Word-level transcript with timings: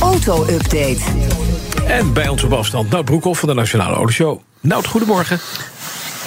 Auto-update. 0.00 0.98
En 1.86 2.12
bij 2.12 2.28
ons 2.28 2.42
op 2.42 2.52
afstand 2.52 2.90
Nout 2.90 3.04
Broekhoff 3.04 3.40
van 3.40 3.48
de 3.48 3.54
Nationale 3.54 3.94
Autoshow. 3.96 4.40
Nout, 4.60 4.86
goedemorgen. 4.86 5.40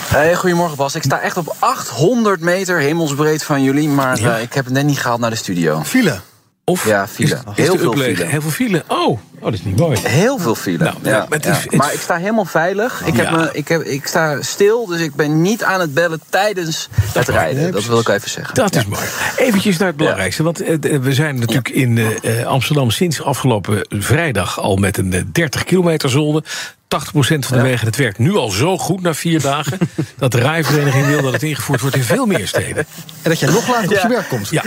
Hey, 0.07 0.35
goedemorgen 0.35 0.77
Bas. 0.77 0.95
Ik 0.95 1.03
sta 1.03 1.19
echt 1.21 1.37
op 1.37 1.55
800 1.59 2.41
meter 2.41 2.77
hemelsbreed 2.79 3.43
van 3.43 3.63
jullie, 3.63 3.87
maar 3.89 4.19
Ja. 4.19 4.35
eh, 4.35 4.41
ik 4.41 4.53
heb 4.53 4.65
het 4.65 4.73
net 4.73 4.85
niet 4.85 4.99
gehaald 4.99 5.19
naar 5.19 5.29
de 5.29 5.35
studio. 5.35 5.81
File. 5.83 6.19
Of 6.63 6.85
Ja, 6.85 7.07
file. 7.07 7.29
Is, 7.29 7.39
is 7.55 7.65
Heel 7.65 7.77
veel 7.77 7.91
file. 7.93 8.23
Heel 8.25 8.41
veel 8.41 8.49
file. 8.51 8.83
Oh, 8.87 9.19
oh, 9.41 9.45
dat 9.45 9.53
is 9.53 9.63
niet 9.63 9.77
mooi. 9.77 9.99
Heel 10.03 10.37
veel 10.37 10.55
file. 10.55 10.83
Nou, 10.83 10.95
ja, 11.01 11.25
maar 11.29 11.37
het 11.37 11.45
is- 11.45 11.55
ja. 11.55 11.61
het- 11.61 11.75
maar 11.75 11.93
ik 11.93 11.99
sta 11.99 12.15
helemaal 12.17 12.45
veilig. 12.45 13.01
Ik, 13.05 13.15
heb 13.15 13.25
Ja. 13.25 13.31
me, 13.37 13.49
ik, 13.53 13.67
heb, 13.67 13.81
ik 13.81 14.07
sta 14.07 14.41
stil, 14.41 14.85
dus 14.85 14.99
ik 14.99 15.15
ben 15.15 15.41
niet 15.41 15.63
aan 15.63 15.79
het 15.79 15.93
bellen 15.93 16.21
tijdens 16.29 16.89
het 17.13 17.27
rijden. 17.29 17.71
Dat 17.71 17.85
wil 17.85 17.99
ik 17.99 18.07
even 18.09 18.29
zeggen. 18.29 18.55
Dat 18.55 18.75
is 18.75 18.85
mooi. 18.85 19.05
Eventjes 19.37 19.77
naar 19.77 19.87
het 19.87 19.97
belangrijkste. 19.97 20.43
Want 20.43 20.61
eh, 20.61 20.77
we 21.01 21.13
zijn 21.13 21.39
natuurlijk 21.39 21.69
in 21.69 21.97
eh, 21.97 22.39
eh, 22.39 22.47
Amsterdam 22.47 22.89
sinds 22.91 23.21
afgelopen 23.21 23.85
vrijdag 23.89 24.59
al 24.59 24.75
met 24.75 24.97
een 24.97 25.13
eh, 25.13 25.21
30 25.31 25.63
kilometer 25.63 26.09
zone. 26.09 26.43
80% 26.87 27.45
van 27.45 27.57
de 27.57 27.63
Ja. 27.63 27.69
wegen. 27.69 27.87
Het 27.87 27.95
werkt 27.95 28.17
nu 28.17 28.35
al 28.35 28.49
zo 28.49 28.77
goed 28.77 29.01
na 29.01 29.13
vier 29.13 29.41
dagen. 29.41 29.77
dat 30.17 30.31
de 30.31 30.39
rijvereniging 30.39 31.05
wil 31.05 31.21
dat 31.21 31.33
het 31.33 31.43
ingevoerd 31.43 31.81
wordt 31.81 31.95
in 31.95 32.03
veel 32.03 32.25
meer 32.25 32.47
steden. 32.47 32.85
En 33.21 33.29
dat 33.29 33.39
jij 33.39 33.49
nog 33.49 33.67
later 33.67 33.89
op 33.91 34.01
je 34.01 34.07
werk 34.07 34.29
komt. 34.29 34.49
Ja, 34.49 34.63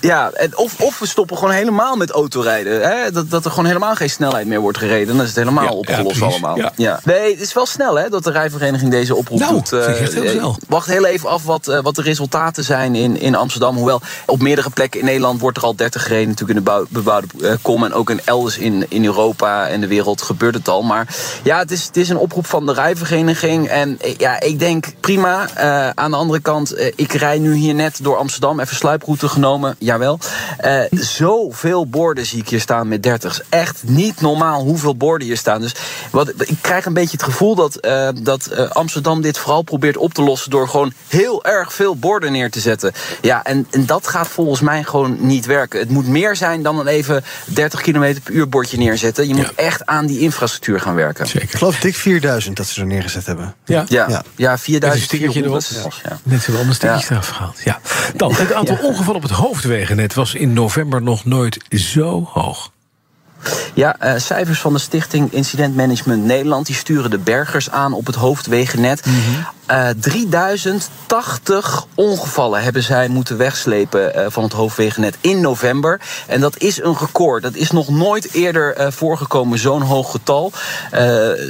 Ja, 0.00 0.30
en 0.34 0.56
of, 0.56 0.80
of 0.80 0.98
we 0.98 1.06
stoppen 1.06 1.36
gewoon 1.38 1.54
helemaal 1.54 1.96
met 1.96 2.10
autorijden. 2.10 2.80
Hè? 2.82 3.10
Dat, 3.12 3.30
dat 3.30 3.44
er 3.44 3.50
gewoon 3.50 3.67
helemaal 3.68 3.94
geen 3.94 4.10
snelheid 4.10 4.46
meer 4.46 4.60
wordt 4.60 4.78
gereden. 4.78 5.06
Dan 5.06 5.20
is 5.20 5.26
het 5.28 5.36
helemaal 5.36 5.64
Ja, 5.64 5.70
opgelost 5.72 6.16
ja, 6.18 6.26
allemaal. 6.26 6.58
Ja. 6.76 7.00
Nee, 7.04 7.30
het 7.32 7.40
is 7.40 7.52
wel 7.52 7.66
snel 7.66 7.94
hè, 7.98 8.08
dat 8.08 8.24
de 8.24 8.30
rijvereniging 8.30 8.90
deze 8.90 9.14
oproep 9.14 9.38
Nou, 9.38 9.52
doet. 9.52 9.72
echt 9.72 10.12
heel 10.14 10.22
eh, 10.22 10.30
snel. 10.30 10.56
wacht 10.68 10.86
heel 10.86 11.04
even 11.06 11.28
af 11.28 11.44
wat, 11.44 11.68
eh, 11.68 11.78
wat 11.82 11.94
de 11.94 12.02
resultaten 12.02 12.64
zijn 12.64 12.94
in, 12.94 13.20
in 13.20 13.34
Amsterdam. 13.34 13.76
Hoewel 13.76 14.00
op 14.26 14.40
meerdere 14.42 14.70
plekken 14.70 15.00
in 15.00 15.06
Nederland 15.06 15.40
wordt 15.40 15.56
er 15.56 15.62
al 15.62 15.76
30 15.76 16.02
gereden. 16.02 16.28
Natuurlijk 16.28 16.58
in 16.58 16.64
de 16.64 16.70
bouw- 16.70 16.86
bebouwde 16.88 17.26
eh, 17.48 17.52
kom. 17.62 17.84
En 17.84 17.92
ook 17.92 18.10
in 18.10 18.20
elders 18.24 18.58
in, 18.58 18.86
in 18.88 19.04
Europa 19.04 19.68
en 19.68 19.80
de 19.80 19.86
wereld 19.86 20.22
gebeurt 20.22 20.54
het 20.54 20.68
al. 20.68 20.82
Maar 20.82 21.16
ja, 21.44 21.58
het 21.58 21.70
is, 21.70 21.84
het 21.86 21.96
is 21.96 22.08
een 22.08 22.16
oproep 22.18 22.46
van 22.46 22.66
de 22.66 22.72
rijvereniging. 22.72 23.68
En 23.68 23.98
eh, 24.00 24.14
ja, 24.16 24.40
ik 24.40 24.58
denk 24.58 24.86
prima. 25.00 25.46
Eh, 25.54 25.88
aan 25.94 26.10
de 26.10 26.16
andere 26.16 26.40
kant, 26.40 26.72
eh, 26.72 26.92
ik 26.96 27.12
rij 27.12 27.38
nu 27.38 27.54
hier 27.54 27.74
net 27.74 27.98
door 28.02 28.16
Amsterdam. 28.16 28.60
Even 28.60 28.76
sluiproute 28.76 29.28
genomen, 29.28 29.76
jawel. 29.78 30.18
Eh 30.58 30.80
zoveel 30.90 31.86
borden 31.86 32.26
zie 32.26 32.38
ik 32.38 32.48
hier 32.48 32.60
staan 32.60 32.88
met 32.88 33.08
30's. 33.08 33.40
Echt 33.58 33.82
niet 33.86 34.20
normaal 34.20 34.62
hoeveel 34.62 34.96
borden 34.96 35.26
hier 35.26 35.36
staan. 35.36 35.60
Dus 35.60 35.74
wat, 36.10 36.32
ik 36.36 36.58
krijg 36.60 36.84
een 36.84 36.92
beetje 36.92 37.16
het 37.16 37.22
gevoel 37.22 37.54
dat, 37.54 37.76
eh, 37.76 38.08
dat 38.22 38.46
eh, 38.46 38.70
Amsterdam 38.70 39.20
dit 39.22 39.38
vooral 39.38 39.62
probeert 39.62 39.96
op 39.96 40.14
te 40.14 40.22
lossen... 40.22 40.50
door 40.50 40.68
gewoon 40.68 40.92
heel 41.08 41.44
erg 41.44 41.72
veel 41.72 41.96
borden 41.96 42.32
neer 42.32 42.50
te 42.50 42.60
zetten. 42.60 42.92
Ja, 43.20 43.44
en, 43.44 43.66
en 43.70 43.86
dat 43.86 44.06
gaat 44.08 44.28
volgens 44.28 44.60
mij 44.60 44.82
gewoon 44.84 45.16
niet 45.26 45.46
werken. 45.46 45.78
Het 45.80 45.90
moet 45.90 46.06
meer 46.06 46.36
zijn 46.36 46.62
dan 46.62 46.78
een 46.78 46.86
even 46.86 47.24
30 47.44 47.80
km 47.80 48.14
per 48.22 48.32
uur 48.32 48.48
bordje 48.48 48.78
neerzetten. 48.78 49.28
Je 49.28 49.34
moet 49.34 49.44
Ja. 49.56 49.62
echt 49.64 49.86
aan 49.86 50.06
die 50.06 50.20
infrastructuur 50.20 50.80
gaan 50.80 50.94
werken. 50.94 51.24
Ik 51.24 51.30
zeker. 51.30 51.58
geloof 51.58 51.78
dik 51.78 51.94
4000 51.96 52.56
dat 52.56 52.66
ze 52.66 52.80
er 52.80 52.86
neergezet 52.86 53.26
hebben. 53.26 53.54
Ja. 53.64 53.84
Ja, 53.88 54.08
Ja. 54.08 54.22
ja. 54.36 54.50
Met 54.50 54.62
een 54.66 54.98
stickertje 55.00 55.42
4400. 55.42 55.70
erop. 55.78 55.92
Ja. 56.02 56.18
Net 56.22 56.38
hebben 56.38 56.54
allemaal 56.56 56.74
stukjes 56.74 57.02
Ja. 57.08 57.10
eraf 57.14 57.28
gehaald. 57.28 57.60
Ja. 57.64 57.80
Dan, 58.16 58.34
het 58.34 58.52
aantal 58.52 58.78
ongevallen 58.82 59.16
op 59.22 59.28
het 59.28 59.38
hoofdwegennet 59.38 60.14
was 60.14 60.34
in 60.34 60.52
november 60.52 61.02
nog 61.02 61.24
nooit 61.24 61.58
zo 61.68 62.28
hoog. 62.32 62.70
Ja, 63.74 63.96
eh, 63.98 64.20
cijfers 64.20 64.60
van 64.60 64.72
de 64.72 64.78
Stichting 64.78 65.32
Incident 65.32 65.76
Management 65.76 66.24
Nederland... 66.24 66.66
die 66.66 66.74
sturen 66.74 67.10
de 67.10 67.18
bergers 67.18 67.70
aan 67.70 67.92
op 67.92 68.06
het 68.06 68.14
hoofdwegennet. 68.14 69.02
Eh 69.68 69.88
3080 70.00 71.86
ongevallen 71.94 72.62
hebben 72.62 72.82
zij 72.82 73.08
moeten 73.08 73.36
wegslepen 73.36 74.14
eh, 74.14 74.26
van 74.28 74.42
het 74.42 74.52
hoofdwegennet 74.52 75.16
in 75.20 75.40
november. 75.40 76.00
En 76.26 76.40
dat 76.40 76.58
is 76.58 76.82
een 76.82 76.96
record. 76.98 77.42
Dat 77.42 77.54
is 77.54 77.70
nog 77.70 77.88
nooit 77.88 78.32
eerder 78.32 78.74
eh, 78.74 78.90
voorgekomen, 78.90 79.58
zo'n 79.58 79.82
hoog 79.82 80.10
getal. 80.10 80.52
Eh, 80.90 81.00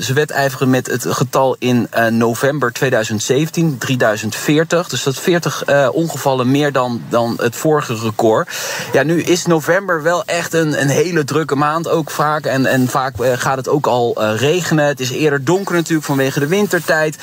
ze 0.01 0.13
wedijveren 0.15 0.71
met 0.71 0.87
het 0.87 1.07
getal 1.09 1.57
in 1.59 1.87
eh, 1.91 2.07
november 2.07 2.73
2017, 2.73 3.79
3040. 3.79 4.89
Dus 4.89 5.03
dat 5.03 5.17
40 5.17 5.65
eh, 5.65 5.89
ongevallen 5.93 6.51
meer 6.51 6.73
dan, 6.73 7.03
dan 7.09 7.35
het 7.41 7.57
vorige 7.57 7.95
record. 7.95 8.49
Ja, 8.93 9.03
nu 9.03 9.23
is 9.23 9.47
november 9.47 10.03
wel 10.03 10.25
echt 10.25 10.53
een, 10.53 10.81
een 10.81 10.89
hele 10.89 11.25
drukke 11.25 11.55
maand 11.57 11.89
ook 11.89 12.11
vaak. 12.11 12.45
En, 12.47 12.67
en 12.67 12.89
vaak 12.89 13.21
eh, 13.21 13.33
gaat 13.37 13.57
het 13.57 13.69
ook 13.69 13.87
al 13.87 14.15
eh, 14.15 14.37
regenen. 14.37 14.85
Het 14.85 15.01
is 15.01 15.11
eerder 15.11 15.45
donker 15.45 15.75
natuurlijk 15.75 16.07
vanwege 16.07 16.41
de 16.41 16.47
wintertijd. 16.47 17.17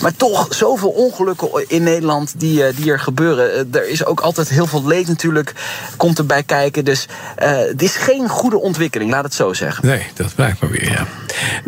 Maar 0.00 0.16
toch, 0.16 0.37
zoveel 0.48 0.88
ongelukken 0.88 1.64
in 1.66 1.82
Nederland 1.82 2.34
die, 2.36 2.64
eh, 2.64 2.76
die 2.76 2.90
er 2.90 3.00
gebeuren. 3.00 3.52
Eh, 3.52 3.80
er 3.80 3.88
is 3.88 4.04
ook 4.04 4.20
altijd 4.20 4.48
heel 4.48 4.66
veel 4.66 4.86
leed 4.86 5.08
natuurlijk, 5.08 5.52
komt 5.96 6.18
erbij 6.18 6.42
kijken. 6.42 6.84
Dus 6.84 7.06
eh, 7.36 7.56
het 7.56 7.82
is 7.82 7.96
geen 7.96 8.28
goede 8.28 8.58
ontwikkeling, 8.60 9.10
laat 9.10 9.24
het 9.24 9.34
zo 9.34 9.52
zeggen. 9.52 9.86
Nee, 9.86 10.06
dat 10.14 10.34
blijkt 10.34 10.60
maar 10.60 10.70
weer, 10.70 10.90
ja. 10.90 11.06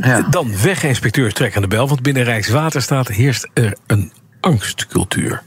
Ja. 0.02 0.26
Dan 0.30 0.60
weginspecteurs 0.62 1.34
trekken 1.34 1.56
aan 1.62 1.68
de 1.68 1.76
bel, 1.76 1.88
want 1.88 2.02
binnen 2.02 2.24
Rijkswaterstaat 2.24 3.08
heerst 3.08 3.48
er 3.54 3.76
een 3.86 4.12
angstcultuur. 4.40 5.42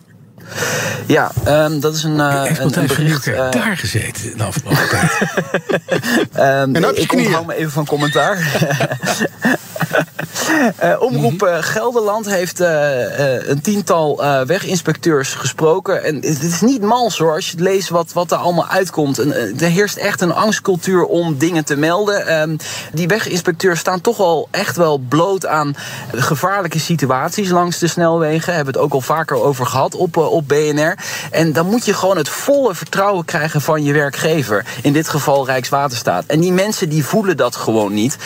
Ja, 1.06 1.32
ehm, 1.44 1.80
dat 1.80 1.96
is 1.96 2.04
een, 2.04 2.20
eh, 2.20 2.88
bericht. 2.88 3.28
Eh, 3.28 3.52
daar 3.52 3.78
gezeten 3.78 4.38
de 4.38 4.44
afgelopen 4.44 4.90
tijd? 4.90 5.12
Ehm, 6.34 6.76
En 6.76 7.02
ik 7.02 7.14
onthoud 7.14 7.46
me 7.46 7.56
even 7.56 7.72
van 7.72 7.86
commentaar. 7.86 8.38
Eh, 10.78 11.02
Omroep 11.02 11.44
eh, 11.44 11.58
Gelderland 11.60 12.26
heeft 12.26 12.60
eh, 12.60 13.48
een 13.48 13.62
tiental 13.62 14.24
weginspecteurs 14.46 15.34
gesproken. 15.34 16.04
En 16.04 16.16
het 16.16 16.44
is 16.44 16.62
niet 16.62 16.82
mals 16.82 17.18
hoor, 17.18 17.34
als 17.34 17.52
je 17.52 17.58
leest 17.60 17.90
wat, 17.90 18.14
wat 18.14 18.32
er 18.32 18.38
allemaal 18.38 18.68
uitkomt. 18.68 19.20
En, 19.20 19.34
er 19.60 19.70
heerst 19.70 19.98
echt 19.98 20.22
een 20.22 20.34
angstcultuur 20.34 21.06
om 21.06 21.38
dingen 21.38 21.66
te 21.66 21.76
melden. 21.76 22.28
Ehm, 22.28 22.58
die 22.94 23.08
weginspecteurs 23.08 23.80
staan 23.80 24.02
toch 24.02 24.18
wel 24.18 24.48
echt 24.52 24.76
wel 24.76 24.98
bloot 24.98 25.46
aan 25.46 25.76
gevaarlijke 26.12 26.80
situaties 26.80 27.50
langs 27.50 27.80
de 27.80 27.88
snelwegen. 27.88 28.54
Hebben 28.54 28.74
we 28.74 28.80
het 28.80 28.88
ook 28.88 28.94
al 28.94 29.02
vaker 29.02 29.42
over 29.42 29.66
gehad 29.66 29.96
op, 29.96 30.18
op 30.18 30.48
BNR. 30.48 30.98
En 31.32 31.54
dan 31.54 31.66
moet 31.66 31.86
je 31.86 31.94
gewoon 31.94 32.18
het 32.18 32.30
volle 32.30 32.76
vertrouwen 32.76 33.26
krijgen 33.26 33.62
van 33.62 33.84
je 33.84 33.94
werkgever. 33.94 34.66
In 34.82 34.94
dit 34.94 35.10
geval 35.10 35.46
Rijkswaterstaat. 35.46 36.24
En 36.28 36.40
die 36.40 36.54
mensen 36.54 36.90
die 36.90 37.06
voelen 37.06 37.38
dat 37.38 37.56
gewoon 37.56 37.94
niet. 37.94 38.18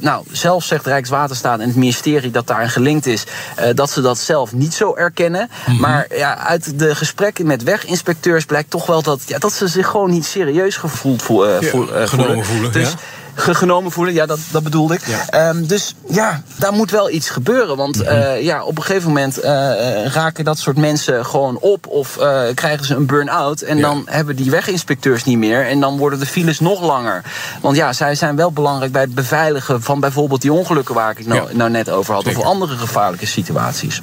Nou, 0.00 0.24
zelf 0.32 0.64
zegt 0.64 0.86
Rijkswaterstaat 0.86 0.97
en 1.06 1.60
het 1.60 1.74
ministerie 1.74 2.30
dat 2.30 2.46
daarin 2.46 2.70
gelinkt 2.70 3.06
is, 3.06 3.24
eh, 3.56 3.74
dat 3.74 3.90
ze 3.90 4.00
dat 4.00 4.18
zelf 4.18 4.52
niet 4.52 4.74
zo 4.74 4.94
erkennen. 4.96 5.48
Maar 5.80 6.06
ja, 6.16 6.38
uit 6.38 6.78
de 6.78 6.94
gesprekken 6.94 7.46
met 7.46 7.62
weginspecteurs 7.62 8.44
blijkt 8.44 8.70
toch 8.70 8.86
wel 8.86 9.02
dat, 9.02 9.22
ja, 9.26 9.38
dat 9.38 9.52
ze 9.52 9.68
zich 9.68 9.86
gewoon 9.86 10.10
niet 10.10 10.26
serieus 10.26 10.76
gevoeld 10.76 11.22
voel, 11.22 11.46
eh, 11.48 11.60
Ja, 11.60 11.86
eh, 11.94 12.08
genomen 12.08 12.44
voelen, 12.44 12.72
Dus 12.72 12.90
ja. 12.90 12.96
Ge- 13.38 13.54
genomen 13.54 13.92
voelen, 13.92 14.14
ja, 14.14 14.26
dat, 14.26 14.38
dat 14.50 14.62
bedoelde 14.62 14.94
ik. 14.94 15.00
Ehm, 15.30 15.64
dus 15.66 15.94
ja, 16.08 16.42
daar 16.56 16.72
moet 16.72 16.90
wel 16.90 17.10
iets 17.10 17.30
gebeuren. 17.30 17.76
Want 17.76 18.02
eh, 18.02 18.42
ja, 18.42 18.64
op 18.64 18.76
een 18.76 18.82
gegeven 18.84 19.08
moment 19.08 19.38
eh, 19.38 20.04
eh, 20.04 20.12
raken 20.12 20.44
dat 20.44 20.58
soort 20.58 20.76
mensen 20.76 21.26
gewoon 21.26 21.58
op 21.58 21.86
of 21.86 22.18
krijgen 22.54 22.84
ze 22.86 22.94
een 22.94 23.06
burn-out. 23.06 23.60
En 23.60 23.76
Ja. 23.76 23.82
dan 23.82 24.02
hebben 24.06 24.36
die 24.36 24.50
weginspecteurs 24.50 25.24
niet 25.24 25.38
meer. 25.38 25.66
En 25.66 25.80
dan 25.80 25.96
worden 25.98 26.18
de 26.18 26.26
files 26.26 26.60
nog 26.60 26.80
langer. 26.82 27.22
Want 27.60 27.76
ja, 27.76 27.92
zij 27.92 28.14
zijn 28.14 28.36
wel 28.36 28.52
belangrijk 28.52 28.92
bij 28.92 29.02
het 29.02 29.14
beveiligen 29.14 29.82
van 29.82 30.00
bijvoorbeeld 30.00 30.42
die 30.42 30.52
ongelukken 30.52 30.94
waar 30.94 31.10
ik 31.10 31.18
het 31.18 31.26
nou, 31.26 31.54
nou 31.56 31.70
net 31.70 31.90
over 31.90 32.14
had. 32.14 32.24
Zeker. 32.24 32.38
Of 32.40 32.44
andere 32.46 32.76
gevaarlijke 32.76 33.26
situaties. 33.26 34.02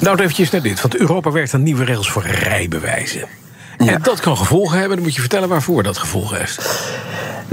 Nou, 0.00 0.18
eventjes 0.20 0.50
naar 0.50 0.62
dit. 0.62 0.80
Want 0.80 0.96
Europa 0.96 1.30
werkt 1.30 1.54
aan 1.54 1.62
nieuwe 1.62 1.84
regels 1.84 2.10
voor 2.10 2.22
rijbewijzen. 2.26 3.24
Ja. 3.78 3.92
En 3.92 4.02
dat 4.02 4.20
kan 4.20 4.36
gevolgen 4.36 4.78
hebben. 4.78 4.96
Dan 4.96 5.04
moet 5.06 5.14
je 5.14 5.20
vertellen 5.20 5.48
waarvoor 5.48 5.82
dat 5.82 5.98
gevolgen 5.98 6.38
heeft. 6.38 6.58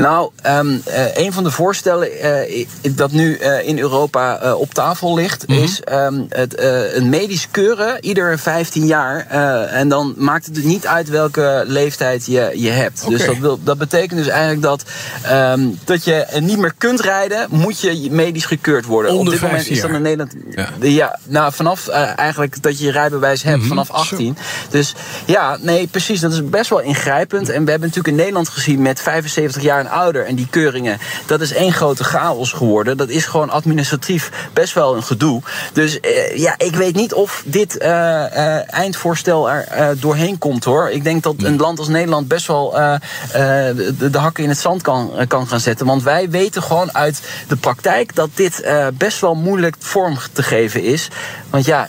Nou, 0.02 0.32
ehm, 0.42 0.78
eh, 0.86 1.18
een 1.26 1.34
van 1.34 1.44
de 1.44 1.52
voorstellen 1.52 2.20
eh, 2.20 2.66
dat 2.92 3.12
nu 3.12 3.36
eh, 3.36 3.68
in 3.68 3.80
Europa 3.80 4.56
op 4.56 4.74
tafel 4.74 5.16
ligt, 5.16 5.48
is 5.48 5.82
ehm, 5.82 6.22
het, 6.30 6.60
een 6.94 7.10
medisch 7.10 7.48
keuren 7.52 8.06
ieder 8.06 8.40
15 8.40 8.86
jaar. 8.86 9.28
en 9.68 9.90
dan 9.90 10.14
maakt 10.18 10.46
het 10.46 10.64
niet 10.64 10.88
uit 10.88 11.10
welke 11.10 11.64
leeftijd 11.68 12.26
je, 12.26 12.52
je 12.56 12.70
hebt. 12.70 13.08
Dus 13.10 13.26
dat, 13.26 13.38
wil, 13.38 13.60
dat 13.64 13.78
betekent 13.78 14.20
dus 14.20 14.28
eigenlijk 14.28 14.62
dat, 14.62 14.84
ehm, 15.22 15.62
dat 15.84 16.04
je 16.04 16.26
niet 16.40 16.58
meer 16.58 16.74
kunt 16.78 17.00
rijden, 17.00 17.48
moet 17.50 17.80
je 17.80 18.08
medisch 18.12 18.46
gekeurd 18.46 18.86
worden. 18.86 19.12
Onder 19.12 19.26
op 19.26 19.32
dit 19.32 19.42
moment 19.42 19.66
15 19.66 19.76
is 19.76 19.82
dat 19.82 19.92
in 19.92 20.02
Nederland. 20.02 20.36
Ja. 20.50 20.70
Ja, 20.80 21.20
nou, 21.24 21.54
vanaf 21.54 21.88
eigenlijk 21.88 22.62
dat 22.62 22.80
je 22.80 22.86
je 22.86 22.92
rijbewijs 22.92 23.44
hebt, 23.44 23.66
vanaf 23.66 23.90
18. 23.90 24.38
Dus 24.70 24.96
ja, 25.26 25.58
nee, 25.62 25.88
precies. 25.88 26.20
Dat 26.20 26.32
is 26.32 26.50
best 26.50 26.70
wel 26.70 26.80
ingrijpend. 26.80 27.50
En 27.50 27.64
we 27.64 27.70
hebben 27.70 27.88
natuurlijk 27.88 28.08
in 28.08 28.16
Nederland 28.16 28.50
gezien 28.50 28.82
met 28.82 29.02
75 29.02 29.62
jaar 29.62 29.90
ouder. 29.92 30.26
En 30.26 30.36
die 30.36 30.48
keuringen, 30.50 30.98
dat 31.26 31.42
is 31.42 31.54
één 31.54 31.74
grote 31.74 32.04
chaos 32.04 32.52
geworden. 32.52 32.98
Dat 32.98 33.10
is 33.10 33.26
gewoon 33.26 33.50
administratief 33.50 34.32
best 34.54 34.74
wel 34.74 34.96
een 34.96 35.04
gedoe. 35.04 35.42
Dus 35.74 36.00
eh, 36.00 36.38
ja, 36.38 36.54
ik 36.58 36.76
weet 36.76 36.96
niet 36.96 37.14
of 37.14 37.44
dit 37.46 37.78
eh, 37.78 38.58
eh, 38.58 38.74
eindvoorstel 38.74 39.50
er 39.50 40.00
doorheen 40.00 40.38
komt 40.38 40.64
hoor. 40.64 40.90
Ik 40.90 41.04
denk 41.04 41.24
dat 41.24 41.36
een 41.38 41.58
land 41.58 41.80
als 41.80 41.88
Nederland 41.88 42.28
best 42.28 42.48
wel 42.48 42.72
de, 42.72 44.10
de 44.12 44.18
hakken 44.18 44.44
in 44.44 44.50
het 44.50 44.60
zand 44.60 44.82
kan, 44.82 45.12
kan 45.28 45.48
gaan 45.48 45.60
zetten. 45.60 45.86
Want 45.86 46.04
wij 46.04 46.30
weten 46.30 46.64
gewoon 46.64 46.96
uit 46.96 47.22
de 47.48 47.56
praktijk 47.56 48.16
dat 48.16 48.30
dit 48.34 48.66
best 48.94 49.20
wel 49.20 49.36
moeilijk 49.36 49.76
vorm 49.80 50.18
te 50.34 50.44
geven 50.44 50.84
is. 50.84 51.08
Want 51.50 51.66
ja, 51.66 51.88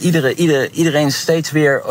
iedere, 0.00 0.34
iedere, 0.34 0.70
iedereen 0.70 1.12
steeds 1.12 1.50
weer, 1.50 1.82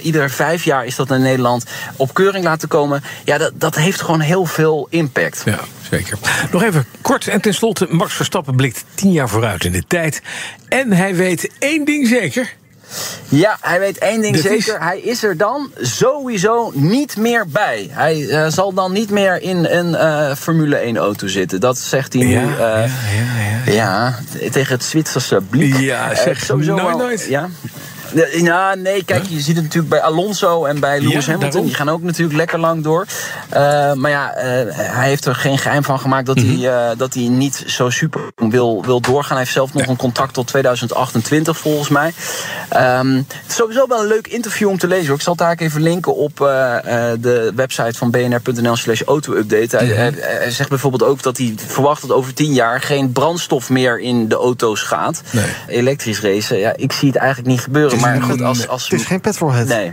ieder 0.00 0.30
vijf 0.30 0.64
jaar 0.64 0.84
is 0.84 0.96
dat 0.96 1.10
in 1.10 1.22
Nederland 1.22 1.64
op 1.96 2.14
keuring 2.14 2.44
laten 2.44 2.68
komen. 2.68 3.02
Ja, 3.24 3.38
dat, 3.38 3.52
dat 3.54 3.74
heeft 3.74 4.00
gewoon 4.00 4.20
heel 4.20 4.44
veel 4.44 4.57
impact. 4.90 5.42
Ja, 5.44 5.58
zeker. 5.90 6.18
Nog 6.52 6.62
even 6.62 6.84
kort 7.00 7.28
en 7.28 7.40
tenslotte. 7.40 7.86
Max 7.90 8.14
Verstappen 8.14 8.56
blikt 8.56 8.84
tien 8.94 9.12
jaar 9.12 9.28
vooruit 9.28 9.64
in 9.64 9.72
de 9.72 9.82
tijd. 9.88 10.22
En 10.68 10.92
hij 10.92 11.14
weet 11.14 11.50
één 11.58 11.84
ding 11.84 12.06
zeker. 12.08 12.56
Ja, 13.28 13.56
hij 13.60 13.78
weet 13.80 13.98
één 13.98 14.20
ding 14.20 14.34
is- 14.36 14.42
zeker. 14.42 14.82
Hij 14.82 15.00
is 15.00 15.22
er 15.22 15.36
dan 15.36 15.70
sowieso 15.80 16.70
niet 16.74 17.16
meer 17.16 17.46
bij. 17.48 17.88
Hij 17.90 18.28
eh, 18.28 18.46
zal 18.50 18.72
dan 18.72 18.92
niet 18.92 19.10
meer 19.10 19.42
in 19.42 19.64
een 19.64 19.94
eh, 19.94 20.34
Formule 20.34 20.76
1 20.76 20.96
auto 20.96 21.26
zitten. 21.26 21.60
Dat 21.60 21.78
zegt 21.78 22.12
hij 22.12 22.22
nu. 22.22 22.30
Ja, 22.32 22.40
eh, 22.40 22.90
ja, 23.66 23.70
ja, 23.72 23.72
ja, 23.72 24.18
tegen 24.50 24.72
het 24.74 24.84
Zwitserse 24.84 25.40
blik. 25.50 25.76
Ja, 25.78 26.14
zeg, 26.14 26.44
sowieso 26.44 26.74
nooit, 26.74 26.86
wel- 26.96 27.06
nooit. 27.06 27.26
Ja. 27.28 27.48
Ja, 28.32 28.74
nee, 28.74 29.04
kijk, 29.04 29.24
je 29.28 29.40
ziet 29.40 29.54
het 29.54 29.64
natuurlijk 29.64 29.88
bij 29.88 30.00
Alonso 30.00 30.64
en 30.64 30.80
bij 30.80 30.98
Lewis 31.00 31.12
Ja, 31.12 31.20
Hamilton. 31.20 31.40
daarom. 31.50 31.64
Die 31.66 31.74
gaan 31.74 31.88
ook 31.88 32.02
natuurlijk 32.02 32.36
lekker 32.36 32.58
lang 32.58 32.82
door. 32.82 33.06
Eh, 33.48 33.92
maar 33.92 34.10
ja, 34.10 34.32
eh, 34.34 34.44
hij 34.76 35.08
heeft 35.08 35.24
er 35.24 35.34
geen 35.34 35.58
geheim 35.58 35.84
van 35.84 36.00
gemaakt 36.00 36.26
dat, 36.26 36.36
Mhm. 36.36 36.46
hij, 36.60 36.70
eh, 36.90 36.96
dat 36.98 37.14
hij 37.14 37.22
niet 37.28 37.62
zo 37.66 37.90
super 37.90 38.20
wil, 38.34 38.84
wil 38.84 39.00
doorgaan. 39.00 39.30
Hij 39.30 39.38
heeft 39.38 39.52
zelf 39.52 39.74
nog 39.74 39.86
een 39.86 39.96
contract 39.96 40.34
tot 40.34 40.46
2028 40.46 41.58
volgens 41.58 41.88
mij. 41.88 42.12
Ehm, 42.68 43.14
het 43.16 43.24
is 43.48 43.54
sowieso 43.54 43.86
wel 43.88 44.00
een 44.00 44.06
leuk 44.06 44.26
interview 44.26 44.68
om 44.68 44.78
te 44.78 44.86
lezen. 44.86 45.06
hoor. 45.06 45.16
Ik 45.16 45.22
zal 45.22 45.32
het 45.32 45.42
daar 45.42 45.56
even 45.56 45.82
linken 45.82 46.14
op 46.16 46.40
eh, 46.40 46.76
eh, 47.12 47.18
de 47.20 47.52
website 47.54 47.98
van 47.98 48.10
bnr.nl 48.10 48.76
slash 48.76 49.00
auto-update. 49.02 49.76
Hij, 49.76 49.86
hij- 49.86 50.14
hij 50.18 50.50
zegt 50.50 50.68
bijvoorbeeld 50.68 51.02
ook 51.02 51.22
dat 51.22 51.36
hij 51.36 51.54
verwacht 51.66 52.00
dat 52.00 52.12
over 52.12 52.34
10 52.34 52.52
jaar 52.52 52.80
geen 52.80 53.12
brandstof 53.12 53.68
meer 53.70 54.00
in 54.00 54.28
de 54.28 54.34
auto's 54.34 54.82
gaat. 54.82 55.22
Nee. 55.30 55.44
Elektrisch 55.68 56.20
racen, 56.20 56.58
ja, 56.58 56.72
ik 56.76 56.92
zie 56.92 57.08
het 57.08 57.16
eigenlijk 57.16 57.48
niet 57.48 57.60
gebeuren. 57.60 57.90
Het 57.90 57.98
is 58.00 58.04
Maar 58.06 58.16
een- 58.16 58.22
goed, 58.22 58.42
als, 58.42 58.68
als 58.68 58.88
Het 58.88 59.00
is 59.00 59.06
geen 59.06 59.20
petrolhead. 59.20 59.66
Nee. 59.66 59.92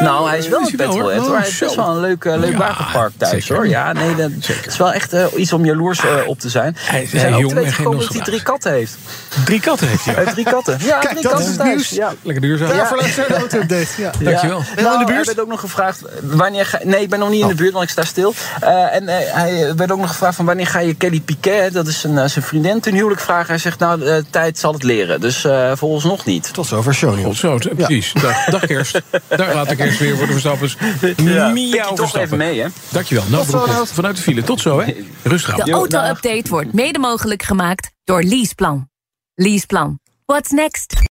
nou, 0.00 0.28
hij 0.28 0.38
is 0.38 0.48
wel 0.48 0.60
is 0.60 0.72
een 0.72 0.78
hij 0.78 0.86
wel, 0.86 0.96
hoor. 0.96 1.04
petrolhead 1.04 1.18
hoor. 1.18 1.26
Oh, 1.28 1.34
Hij 1.36 1.44
heeft 1.46 1.60
best 1.60 1.72
zo. 1.74 1.80
wel 1.84 1.94
een 1.94 2.00
leuk, 2.00 2.24
eh, 2.24 2.36
leuk 2.38 2.50
Ja, 2.52 2.58
wagenpark 2.58 3.12
thuis 3.16 3.32
zeker. 3.32 3.54
hoor. 3.54 3.68
Ja, 3.68 3.92
nee, 3.92 4.14
dat 4.14 4.30
Zeker. 4.40 4.66
is 4.66 4.76
wel 4.76 4.92
echt 4.92 5.14
iets 5.36 5.52
om 5.52 5.64
jaloers 5.64 6.00
op 6.26 6.40
te 6.40 6.48
zijn. 6.48 6.76
Hij 6.78 7.02
is 7.02 7.24
ook 7.24 7.38
jong 7.40 7.52
en 7.56 7.62
geen 7.62 7.72
gekomen 7.72 7.98
dat 8.00 8.12
hij 8.12 8.22
drie 8.22 8.42
katten 8.42 8.72
heeft. 8.72 8.96
Drie 9.44 9.60
katten 9.60 9.88
heeft 9.88 10.04
hij. 10.04 10.14
Hij 10.14 10.22
heeft 10.22 10.34
drie 10.34 10.46
katten. 10.46 10.76
Ja, 10.80 10.98
Kijk, 10.98 11.10
drie 11.10 11.22
dat 11.22 11.32
katten 11.32 11.50
is 11.50 11.56
thuis. 11.56 11.68
nieuws. 11.74 11.85
Ja. 11.90 12.14
Lekker 12.22 12.42
duurzaam. 12.42 12.68
Luister 12.68 13.16
naar 13.16 13.28
de 13.28 13.34
auto-update. 13.34 13.86
Ja. 13.96 14.10
Dankjewel. 14.30 14.58
Ja. 14.58 14.74
Ben 14.74 14.84
je 14.84 14.90
al 14.90 14.92
in 14.92 14.98
de 14.98 15.04
Nou, 15.04 15.04
buurt? 15.04 15.16
Hij 15.16 15.24
werd 15.24 15.40
ook 15.40 15.48
nog 15.48 15.60
gevraagd, 15.60 16.00
wanneer 16.22 16.66
ga, 16.66 16.78
nee, 16.84 17.02
ik 17.02 17.10
ben 17.10 17.18
nog 17.18 17.30
niet 17.30 17.40
in 17.42 17.48
de 17.48 17.54
buurt, 17.54 17.72
want 17.72 17.84
ik 17.84 17.90
sta 17.90 18.04
stil. 18.04 18.34
Eh, 18.60 18.94
en 18.94 19.08
eh, 19.08 19.34
hij 19.34 19.74
werd 19.76 19.92
ook 19.92 19.98
nog 19.98 20.08
gevraagd 20.08 20.36
van 20.36 20.44
wanneer 20.44 20.66
ga 20.66 20.78
je 20.78 20.94
Kelly 20.94 21.20
Piquet, 21.20 21.72
dat 21.72 21.86
is 21.86 22.04
een, 22.04 22.18
eh, 22.18 22.28
zijn 22.28 22.44
vriendin, 22.44 22.80
ten 22.80 22.94
huwelijk 22.94 23.20
vragen. 23.20 23.46
Hij 23.46 23.58
zegt, 23.58 23.78
nou, 23.78 23.98
de 23.98 24.24
tijd 24.30 24.58
zal 24.58 24.72
het 24.72 24.82
leren. 24.82 25.20
Dus 25.20 25.44
eh 25.44 25.72
volgens 25.74 26.04
nog 26.04 26.24
niet. 26.24 26.52
Tot 26.52 26.66
zover 26.66 26.94
show 26.94 27.22
Tot 27.22 27.36
zo, 27.36 27.58
precies. 27.76 28.12
Dag, 28.12 28.44
dag 28.44 28.66
kerst. 28.66 29.00
Daar 29.28 29.50
gaat 29.50 29.68
de 29.68 29.76
kerst 29.76 29.98
weer 29.98 30.16
voor 30.16 30.26
de 30.26 30.32
Verstappers. 30.32 30.76
Pik 31.00 31.22
Miauw 31.22 31.54
je 31.54 31.92
toch 31.94 32.16
even 32.16 32.36
mee, 32.36 32.60
hè? 32.60 32.68
Dankjewel. 32.88 33.24
Nou, 33.28 33.44
vanuit 33.84 34.16
de 34.16 34.22
file. 34.22 34.42
Tot 34.42 34.60
zo, 34.60 34.80
hè. 34.80 34.94
Rustig 35.22 35.60
aan. 35.60 35.64
De 35.64 35.72
auto-update 35.72 36.48
wordt 36.48 36.72
mede 36.72 36.98
mogelijk 36.98 37.42
gemaakt 37.42 37.90
door 38.04 38.22
Leaseplan. 38.22 38.88
Leaseplan. 39.34 39.98
What's 40.26 40.50
next? 40.50 41.15